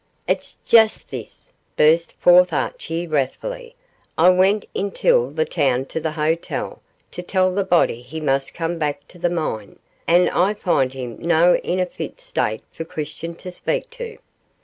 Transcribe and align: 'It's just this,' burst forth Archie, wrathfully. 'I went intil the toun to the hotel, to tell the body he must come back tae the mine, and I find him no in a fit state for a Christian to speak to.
'It's 0.27 0.57
just 0.65 1.11
this,' 1.11 1.51
burst 1.77 2.13
forth 2.13 2.51
Archie, 2.51 3.05
wrathfully. 3.05 3.75
'I 4.17 4.31
went 4.31 4.65
intil 4.73 5.29
the 5.29 5.45
toun 5.45 5.85
to 5.85 5.99
the 5.99 6.13
hotel, 6.13 6.81
to 7.11 7.21
tell 7.21 7.53
the 7.53 7.63
body 7.63 8.01
he 8.01 8.19
must 8.19 8.55
come 8.55 8.79
back 8.79 9.07
tae 9.07 9.19
the 9.19 9.29
mine, 9.29 9.77
and 10.07 10.27
I 10.31 10.55
find 10.55 10.91
him 10.93 11.17
no 11.19 11.53
in 11.57 11.79
a 11.79 11.85
fit 11.85 12.19
state 12.19 12.63
for 12.71 12.81
a 12.81 12.85
Christian 12.87 13.35
to 13.35 13.51
speak 13.51 13.91
to. 13.91 14.17